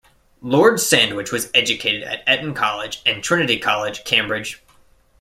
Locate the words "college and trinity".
2.55-3.59